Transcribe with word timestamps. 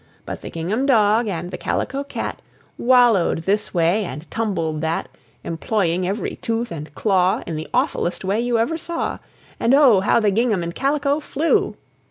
But 0.25 0.41
the 0.41 0.49
gingham 0.49 0.87
dog 0.87 1.27
and 1.27 1.51
the 1.51 1.59
calico 1.59 2.03
cat 2.03 2.41
Wallowed 2.75 3.43
this 3.43 3.71
way 3.71 4.03
and 4.03 4.25
tumbled 4.31 4.81
that, 4.81 5.07
Employing 5.43 6.07
every 6.07 6.37
tooth 6.37 6.71
and 6.71 6.91
claw 6.95 7.43
In 7.45 7.55
the 7.55 7.67
awfullest 7.71 8.23
way 8.25 8.39
you 8.41 8.57
ever 8.57 8.79
saw 8.79 9.19
And, 9.59 9.75
oh! 9.75 9.99
how 9.99 10.19
the 10.19 10.31
gingham 10.31 10.63
and 10.63 10.73
calico 10.73 11.19
flew! 11.19 11.77